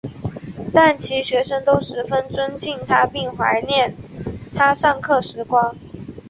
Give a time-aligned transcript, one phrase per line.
[0.73, 3.93] 但其学生都十分尊敬他并怀念
[4.51, 5.75] 他上课时光。